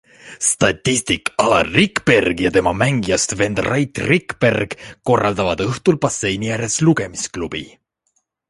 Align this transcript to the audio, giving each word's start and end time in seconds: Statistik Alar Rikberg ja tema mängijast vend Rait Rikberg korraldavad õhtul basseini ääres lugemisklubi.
Statistik 0.45 1.29
Alar 1.43 1.67
Rikberg 1.75 2.41
ja 2.45 2.51
tema 2.55 2.73
mängijast 2.79 3.35
vend 3.43 3.61
Rait 3.67 4.01
Rikberg 4.13 4.75
korraldavad 5.11 5.65
õhtul 5.69 6.01
basseini 6.07 6.53
ääres 6.57 6.83
lugemisklubi. 6.89 7.67